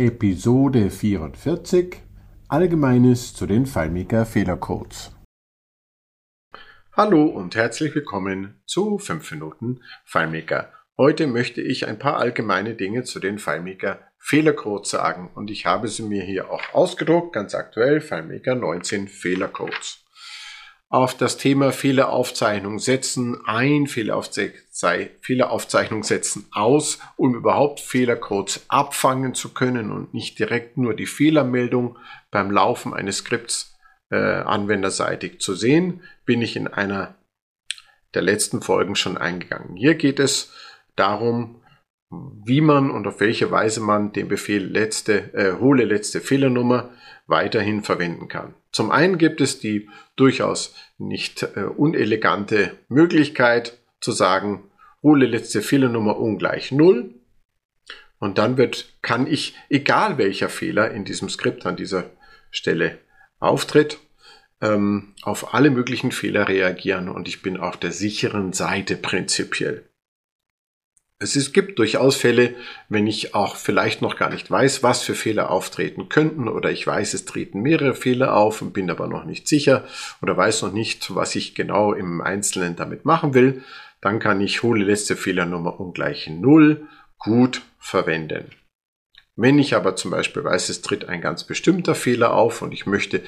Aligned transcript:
Episode 0.00 0.90
44 0.90 1.96
Allgemeines 2.46 3.34
zu 3.34 3.46
den 3.46 3.66
FileMaker 3.66 4.26
Fehlercodes. 4.26 5.10
Hallo 6.92 7.24
und 7.24 7.56
herzlich 7.56 7.96
willkommen 7.96 8.62
zu 8.64 8.98
5 8.98 9.32
Minuten 9.32 9.80
FileMaker. 10.04 10.72
Heute 10.96 11.26
möchte 11.26 11.62
ich 11.62 11.88
ein 11.88 11.98
paar 11.98 12.16
allgemeine 12.16 12.76
Dinge 12.76 13.02
zu 13.02 13.18
den 13.18 13.40
FileMaker 13.40 13.98
Fehlercodes 14.18 14.90
sagen 14.90 15.32
und 15.34 15.50
ich 15.50 15.66
habe 15.66 15.88
sie 15.88 16.04
mir 16.04 16.22
hier 16.22 16.48
auch 16.52 16.62
ausgedruckt, 16.74 17.32
ganz 17.32 17.56
aktuell 17.56 18.00
FileMaker 18.00 18.54
19 18.54 19.08
Fehlercodes 19.08 20.04
auf 20.90 21.16
das 21.16 21.36
Thema 21.36 21.70
Fehleraufzeichnung 21.70 22.78
setzen 22.78 23.38
ein, 23.44 23.86
Fehleraufzeichnung 23.86 26.02
setzen 26.02 26.46
aus, 26.50 26.98
um 27.16 27.34
überhaupt 27.34 27.80
Fehlercodes 27.80 28.64
abfangen 28.68 29.34
zu 29.34 29.52
können 29.52 29.92
und 29.92 30.14
nicht 30.14 30.38
direkt 30.38 30.78
nur 30.78 30.94
die 30.94 31.06
Fehlermeldung 31.06 31.98
beim 32.30 32.50
Laufen 32.50 32.94
eines 32.94 33.18
Skripts 33.18 33.76
äh, 34.10 34.16
anwenderseitig 34.16 35.40
zu 35.40 35.54
sehen, 35.54 36.00
bin 36.24 36.40
ich 36.40 36.56
in 36.56 36.68
einer 36.68 37.16
der 38.14 38.22
letzten 38.22 38.62
Folgen 38.62 38.96
schon 38.96 39.18
eingegangen. 39.18 39.76
Hier 39.76 39.94
geht 39.94 40.18
es 40.18 40.54
darum, 40.96 41.62
wie 42.10 42.62
man 42.62 42.90
und 42.90 43.06
auf 43.06 43.20
welche 43.20 43.50
Weise 43.50 43.80
man 43.80 44.12
den 44.12 44.28
Befehl 44.28 44.64
letzte, 44.64 45.34
äh, 45.34 45.60
hole 45.60 45.84
letzte 45.84 46.22
Fehlernummer 46.22 46.88
weiterhin 47.26 47.82
verwenden 47.82 48.28
kann. 48.28 48.54
Zum 48.72 48.90
einen 48.90 49.18
gibt 49.18 49.40
es 49.40 49.60
die 49.60 49.88
durchaus 50.16 50.74
nicht 50.98 51.42
äh, 51.42 51.62
unelegante 51.62 52.76
Möglichkeit 52.88 53.78
zu 54.00 54.12
sagen, 54.12 54.64
hole 55.02 55.26
letzte 55.26 55.62
Fehlernummer 55.62 56.18
ungleich 56.18 56.72
0 56.72 57.14
und 58.18 58.38
dann 58.38 58.56
wird, 58.56 58.92
kann 59.00 59.26
ich, 59.26 59.54
egal 59.68 60.18
welcher 60.18 60.48
Fehler 60.48 60.90
in 60.90 61.04
diesem 61.04 61.28
Skript 61.28 61.66
an 61.66 61.76
dieser 61.76 62.10
Stelle 62.50 62.98
auftritt, 63.38 63.98
ähm, 64.60 65.14
auf 65.22 65.54
alle 65.54 65.70
möglichen 65.70 66.10
Fehler 66.10 66.48
reagieren 66.48 67.08
und 67.08 67.28
ich 67.28 67.42
bin 67.42 67.56
auf 67.56 67.76
der 67.76 67.92
sicheren 67.92 68.52
Seite 68.52 68.96
prinzipiell. 68.96 69.88
Es 71.20 71.34
ist, 71.34 71.52
gibt 71.52 71.80
durchaus 71.80 72.14
Fälle, 72.14 72.54
wenn 72.88 73.08
ich 73.08 73.34
auch 73.34 73.56
vielleicht 73.56 74.02
noch 74.02 74.16
gar 74.16 74.30
nicht 74.30 74.48
weiß, 74.48 74.84
was 74.84 75.02
für 75.02 75.16
Fehler 75.16 75.50
auftreten 75.50 76.08
könnten 76.08 76.46
oder 76.46 76.70
ich 76.70 76.86
weiß, 76.86 77.12
es 77.14 77.24
treten 77.24 77.60
mehrere 77.60 77.96
Fehler 77.96 78.36
auf 78.36 78.62
und 78.62 78.72
bin 78.72 78.88
aber 78.88 79.08
noch 79.08 79.24
nicht 79.24 79.48
sicher 79.48 79.84
oder 80.22 80.36
weiß 80.36 80.62
noch 80.62 80.72
nicht, 80.72 81.12
was 81.16 81.34
ich 81.34 81.56
genau 81.56 81.92
im 81.92 82.20
Einzelnen 82.20 82.76
damit 82.76 83.04
machen 83.04 83.34
will, 83.34 83.64
dann 84.00 84.20
kann 84.20 84.40
ich 84.40 84.62
hole 84.62 84.84
letzte 84.84 85.16
Fehlernummer 85.16 85.80
ungleich 85.80 86.28
0 86.28 86.86
gut 87.18 87.62
verwenden. 87.80 88.52
Wenn 89.34 89.58
ich 89.58 89.74
aber 89.74 89.96
zum 89.96 90.12
Beispiel 90.12 90.44
weiß, 90.44 90.68
es 90.68 90.82
tritt 90.82 91.08
ein 91.08 91.20
ganz 91.20 91.42
bestimmter 91.42 91.96
Fehler 91.96 92.32
auf 92.32 92.62
und 92.62 92.72
ich 92.72 92.86
möchte 92.86 93.22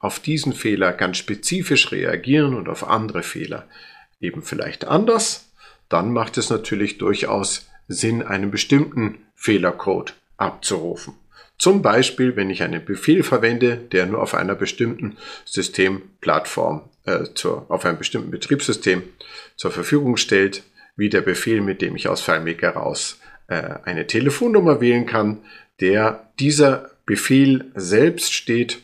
auf 0.00 0.20
diesen 0.20 0.54
Fehler 0.54 0.92
ganz 0.92 1.18
spezifisch 1.18 1.92
reagieren 1.92 2.54
und 2.54 2.68
auf 2.70 2.88
andere 2.88 3.22
Fehler 3.22 3.68
eben 4.20 4.42
vielleicht 4.42 4.86
anders, 4.86 5.45
dann 5.88 6.12
macht 6.12 6.38
es 6.38 6.50
natürlich 6.50 6.98
durchaus 6.98 7.68
Sinn, 7.88 8.22
einen 8.22 8.50
bestimmten 8.50 9.18
Fehlercode 9.34 10.14
abzurufen. 10.36 11.14
Zum 11.58 11.80
Beispiel, 11.80 12.36
wenn 12.36 12.50
ich 12.50 12.62
einen 12.62 12.84
Befehl 12.84 13.22
verwende, 13.22 13.76
der 13.76 14.06
nur 14.06 14.22
auf 14.22 14.34
einer 14.34 14.54
bestimmten 14.54 15.16
Systemplattform, 15.44 16.82
äh, 17.04 17.24
zur, 17.34 17.70
auf 17.70 17.84
einem 17.84 17.98
bestimmten 17.98 18.30
Betriebssystem 18.30 19.02
zur 19.56 19.70
Verfügung 19.70 20.16
stellt, 20.16 20.64
wie 20.96 21.08
der 21.08 21.22
Befehl, 21.22 21.60
mit 21.60 21.80
dem 21.80 21.96
ich 21.96 22.08
aus 22.08 22.20
FileMaker 22.20 22.70
raus 22.70 23.20
äh, 23.48 23.62
eine 23.84 24.06
Telefonnummer 24.06 24.80
wählen 24.80 25.06
kann, 25.06 25.38
der 25.80 26.30
dieser 26.38 26.90
Befehl 27.06 27.70
selbst 27.74 28.34
steht 28.34 28.82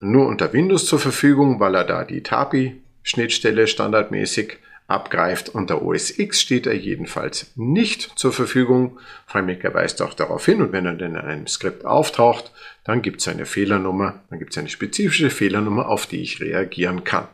nur 0.00 0.26
unter 0.26 0.52
Windows 0.52 0.86
zur 0.86 0.98
Verfügung, 0.98 1.60
weil 1.60 1.74
er 1.74 1.84
da 1.84 2.04
die 2.04 2.22
TAPI-Schnittstelle 2.22 3.66
standardmäßig 3.66 4.58
abgreift. 4.92 5.48
Unter 5.48 5.82
OS 5.82 6.18
X 6.18 6.40
steht 6.40 6.66
er 6.66 6.76
jedenfalls 6.76 7.50
nicht 7.56 8.18
zur 8.18 8.32
Verfügung. 8.32 8.98
FileMaker 9.26 9.74
weist 9.74 10.02
auch 10.02 10.14
darauf 10.14 10.44
hin 10.46 10.62
und 10.62 10.72
wenn 10.72 10.86
er 10.86 10.94
denn 10.94 11.16
in 11.16 11.20
einem 11.20 11.46
Skript 11.46 11.84
auftaucht, 11.84 12.52
dann 12.84 13.02
gibt 13.02 13.20
es 13.20 13.28
eine 13.28 13.46
Fehlernummer, 13.46 14.22
dann 14.30 14.38
gibt 14.38 14.52
es 14.52 14.58
eine 14.58 14.68
spezifische 14.68 15.30
Fehlernummer, 15.30 15.88
auf 15.88 16.06
die 16.06 16.22
ich 16.22 16.40
reagieren 16.40 17.04
kann. 17.04 17.28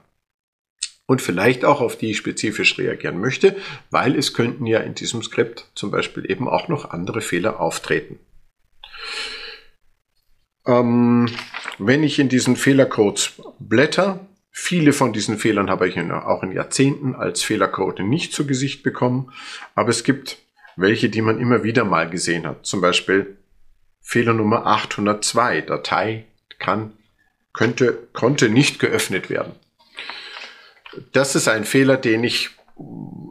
Und 1.06 1.22
vielleicht 1.22 1.64
auch 1.64 1.80
auf 1.80 1.96
die 1.96 2.10
ich 2.10 2.18
spezifisch 2.18 2.78
reagieren 2.78 3.18
möchte, 3.18 3.56
weil 3.90 4.14
es 4.14 4.34
könnten 4.34 4.66
ja 4.66 4.80
in 4.80 4.94
diesem 4.94 5.22
Skript 5.22 5.70
zum 5.74 5.90
Beispiel 5.90 6.30
eben 6.30 6.48
auch 6.48 6.68
noch 6.68 6.90
andere 6.90 7.22
Fehler 7.22 7.60
auftreten. 7.60 8.18
Ähm, 10.66 11.30
wenn 11.78 12.02
ich 12.02 12.18
in 12.18 12.28
diesen 12.28 12.56
Fehlercodes 12.56 13.40
blätter, 13.58 14.27
Viele 14.60 14.92
von 14.92 15.12
diesen 15.12 15.38
Fehlern 15.38 15.70
habe 15.70 15.88
ich 15.88 15.96
auch 15.98 16.42
in 16.42 16.50
Jahrzehnten 16.52 17.14
als 17.14 17.42
Fehlercode 17.42 18.00
nicht 18.00 18.34
zu 18.34 18.44
Gesicht 18.44 18.82
bekommen, 18.82 19.32
aber 19.76 19.88
es 19.88 20.02
gibt 20.02 20.38
welche, 20.76 21.08
die 21.08 21.22
man 21.22 21.40
immer 21.40 21.62
wieder 21.62 21.84
mal 21.84 22.10
gesehen 22.10 22.44
hat. 22.44 22.66
Zum 22.66 22.80
Beispiel 22.80 23.38
Fehler 24.02 24.34
Nummer 24.34 24.66
802, 24.66 25.62
Datei 25.62 26.26
kann, 26.58 26.92
könnte, 27.54 28.08
konnte 28.12 28.50
nicht 28.50 28.78
geöffnet 28.78 29.30
werden. 29.30 29.52
Das 31.12 31.34
ist 31.34 31.48
ein 31.48 31.64
Fehler, 31.64 31.96
den 31.96 32.24
ich 32.24 32.50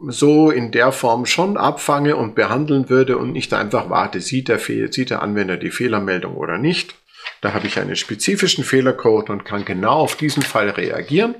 so 0.08 0.50
in 0.50 0.72
der 0.72 0.92
Form 0.92 1.26
schon 1.26 1.56
abfange 1.56 2.16
und 2.16 2.34
behandeln 2.34 2.88
würde 2.88 3.18
und 3.18 3.32
nicht 3.32 3.52
einfach 3.52 3.90
warte, 3.90 4.22
sieht 4.22 4.48
der, 4.48 4.58
sieht 4.58 5.10
der 5.10 5.22
Anwender 5.22 5.58
die 5.58 5.70
Fehlermeldung 5.70 6.36
oder 6.36 6.58
nicht, 6.58 6.96
da 7.40 7.52
habe 7.52 7.66
ich 7.66 7.78
einen 7.78 7.96
spezifischen 7.96 8.64
Fehlercode 8.64 9.30
und 9.30 9.44
kann 9.44 9.64
genau 9.64 9.98
auf 9.98 10.16
diesen 10.16 10.42
Fall 10.42 10.70
reagieren 10.70 11.34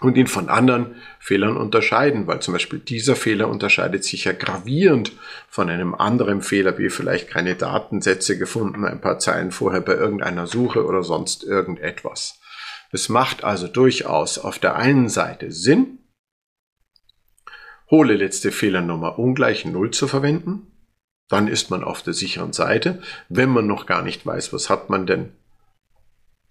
und 0.00 0.16
ihn 0.16 0.26
von 0.26 0.48
anderen 0.48 0.96
Fehlern 1.18 1.56
unterscheiden, 1.56 2.26
weil 2.26 2.40
zum 2.40 2.52
Beispiel 2.52 2.78
dieser 2.78 3.16
Fehler 3.16 3.48
unterscheidet 3.48 4.04
sich 4.04 4.24
ja 4.24 4.32
gravierend 4.32 5.12
von 5.48 5.70
einem 5.70 5.94
anderen 5.94 6.42
Fehler, 6.42 6.78
wie 6.78 6.90
vielleicht 6.90 7.30
keine 7.30 7.54
Datensätze 7.54 8.38
gefunden, 8.38 8.84
ein 8.84 9.00
paar 9.00 9.18
Zeilen 9.18 9.50
vorher 9.50 9.80
bei 9.80 9.94
irgendeiner 9.94 10.46
Suche 10.46 10.84
oder 10.84 11.02
sonst 11.02 11.42
irgendetwas. 11.42 12.40
Es 12.92 13.08
macht 13.08 13.42
also 13.42 13.66
durchaus 13.66 14.38
auf 14.38 14.58
der 14.58 14.76
einen 14.76 15.08
Seite 15.08 15.50
Sinn, 15.50 15.98
hole 17.90 18.14
letzte 18.14 18.52
Fehlernummer 18.52 19.18
ungleich 19.18 19.64
Null 19.64 19.90
zu 19.90 20.06
verwenden, 20.06 20.73
dann 21.34 21.48
ist 21.48 21.68
man 21.68 21.82
auf 21.82 22.00
der 22.02 22.14
sicheren 22.14 22.52
Seite. 22.52 23.02
Wenn 23.28 23.48
man 23.48 23.66
noch 23.66 23.86
gar 23.86 24.02
nicht 24.02 24.24
weiß, 24.24 24.52
was 24.52 24.70
hat 24.70 24.88
man 24.88 25.04
denn 25.04 25.32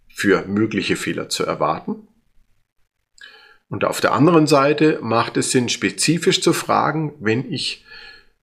für 0.09 0.45
mögliche 0.45 0.97
Fehler 0.97 1.29
zu 1.29 1.45
erwarten. 1.45 2.07
Und 3.69 3.85
auf 3.85 4.01
der 4.01 4.11
anderen 4.11 4.45
Seite 4.45 4.99
macht 5.01 5.37
es 5.37 5.51
Sinn, 5.51 5.69
spezifisch 5.69 6.41
zu 6.41 6.51
fragen, 6.51 7.13
wenn 7.21 7.49
ich 7.49 7.85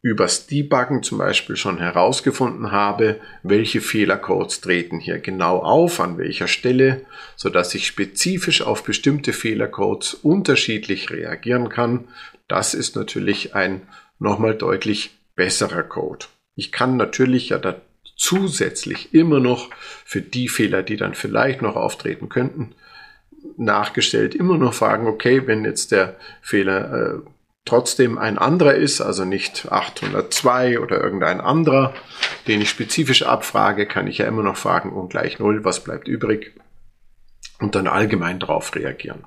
übers 0.00 0.46
Debuggen 0.46 1.02
zum 1.02 1.18
Beispiel 1.18 1.56
schon 1.56 1.76
herausgefunden 1.76 2.72
habe, 2.72 3.20
welche 3.42 3.82
Fehlercodes 3.82 4.62
treten 4.62 4.98
hier 4.98 5.18
genau 5.18 5.58
auf, 5.58 6.00
an 6.00 6.16
welcher 6.16 6.48
Stelle, 6.48 7.04
so 7.36 7.50
dass 7.50 7.74
ich 7.74 7.86
spezifisch 7.86 8.62
auf 8.62 8.82
bestimmte 8.82 9.34
Fehlercodes 9.34 10.14
unterschiedlich 10.14 11.10
reagieren 11.10 11.68
kann. 11.68 12.08
Das 12.48 12.72
ist 12.72 12.96
natürlich 12.96 13.54
ein 13.54 13.82
nochmal 14.18 14.54
deutlich 14.54 15.19
besserer 15.34 15.82
Code. 15.82 16.26
Ich 16.54 16.72
kann 16.72 16.96
natürlich 16.96 17.50
ja 17.50 17.58
da 17.58 17.80
zusätzlich 18.16 19.14
immer 19.14 19.41
noch 19.41 19.70
für 20.04 20.20
die 20.20 20.48
Fehler, 20.48 20.82
die 20.82 20.96
dann 20.96 21.14
vielleicht 21.14 21.62
noch 21.62 21.76
auftreten 21.76 22.28
könnten, 22.28 22.74
nachgestellt 23.56 24.34
immer 24.34 24.58
noch 24.58 24.74
fragen, 24.74 25.06
okay, 25.06 25.46
wenn 25.46 25.64
jetzt 25.64 25.92
der 25.92 26.16
Fehler 26.42 26.92
äh, 26.92 27.30
trotzdem 27.64 28.19
ein 28.19 28.36
anderer 28.36 28.74
ist, 28.74 29.00
also 29.00 29.25
nicht 29.25 29.70
802 29.70 30.81
oder 30.81 31.02
irgendein 31.02 31.40
anderer, 31.40 31.94
den 32.46 32.60
ich 32.60 32.69
spezifisch 32.69 33.22
abfrage, 33.22 33.87
kann 33.87 34.06
ich 34.06 34.19
ja 34.19 34.26
immer 34.26 34.43
noch 34.43 34.56
fragen, 34.56 34.93
ungleich 34.93 35.38
0, 35.38 35.64
was 35.64 35.84
bleibt 35.84 36.08
übrig? 36.08 36.55
Und 37.58 37.75
dann 37.75 37.87
allgemein 37.87 38.38
darauf 38.38 38.75
reagieren. 38.75 39.25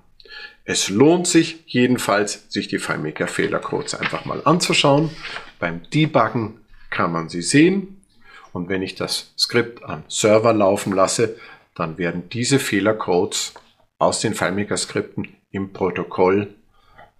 Es 0.65 0.89
lohnt 0.89 1.27
sich 1.27 1.63
jedenfalls, 1.65 2.45
sich 2.49 2.67
die 2.67 2.79
FileMaker 2.79 3.27
Fehlercodes 3.27 3.95
einfach 3.95 4.25
mal 4.25 4.41
anzuschauen. 4.45 5.09
Beim 5.59 5.81
Debuggen 5.89 6.61
kann 6.89 7.11
man 7.11 7.27
sie 7.27 7.41
sehen. 7.41 8.01
Und 8.53 8.69
wenn 8.69 8.81
ich 8.81 8.95
das 8.95 9.33
Skript 9.37 9.83
am 9.83 10.03
Server 10.07 10.53
laufen 10.53 10.93
lasse, 10.93 11.35
dann 11.75 11.97
werden 11.97 12.29
diese 12.29 12.59
Fehlercodes 12.59 13.55
aus 13.97 14.21
den 14.21 14.35
FileMaker-Skripten 14.35 15.27
im 15.51 15.73
Protokoll 15.73 16.53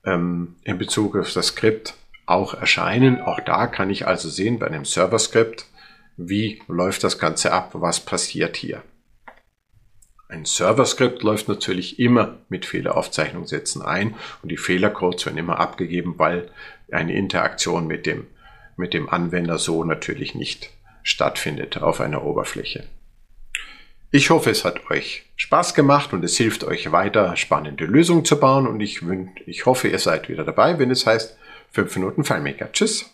ähm, 0.05 0.55
in 0.63 0.77
Bezug 0.77 1.15
auf 1.17 1.33
das 1.33 1.47
Skript 1.47 1.95
auch 2.25 2.53
erscheinen. 2.53 3.21
Auch 3.21 3.39
da 3.39 3.67
kann 3.67 3.89
ich 3.89 4.07
also 4.07 4.29
sehen 4.29 4.59
bei 4.59 4.67
einem 4.67 4.85
Server-Skript, 4.85 5.65
wie 6.17 6.61
läuft 6.67 7.03
das 7.03 7.19
Ganze 7.19 7.51
ab, 7.51 7.71
was 7.73 7.99
passiert 7.99 8.55
hier. 8.55 8.83
Ein 10.33 10.45
Server-Skript 10.45 11.21
läuft 11.21 11.47
natürlich 11.47 11.99
immer 11.99 12.39
mit 12.49 12.65
Fehleraufzeichnungssätzen 12.65 13.83
ein 13.83 14.15
und 14.41 14.49
die 14.49 14.57
Fehlercodes 14.57 15.27
werden 15.27 15.37
immer 15.37 15.59
abgegeben, 15.59 16.15
weil 16.17 16.49
eine 16.91 17.13
Interaktion 17.13 17.85
mit 17.85 18.07
dem, 18.07 18.25
mit 18.75 18.95
dem 18.95 19.09
Anwender 19.09 19.59
so 19.59 19.83
natürlich 19.83 20.33
nicht 20.33 20.71
stattfindet 21.03 21.77
auf 21.83 22.01
einer 22.01 22.23
Oberfläche. 22.23 22.87
Ich 24.09 24.31
hoffe, 24.31 24.49
es 24.49 24.65
hat 24.65 24.89
euch 24.89 25.23
Spaß 25.35 25.75
gemacht 25.75 26.13
und 26.13 26.23
es 26.23 26.35
hilft 26.35 26.63
euch 26.63 26.91
weiter, 26.91 27.35
spannende 27.35 27.85
Lösungen 27.85 28.25
zu 28.25 28.39
bauen 28.39 28.65
und 28.65 28.79
ich, 28.79 29.01
ich 29.45 29.67
hoffe, 29.67 29.87
ihr 29.87 29.99
seid 29.99 30.29
wieder 30.29 30.43
dabei, 30.43 30.79
wenn 30.79 30.89
es 30.89 31.05
heißt 31.05 31.37
5 31.73 31.95
Minuten 31.97 32.23
FileMaker. 32.23 32.71
Tschüss! 32.71 33.12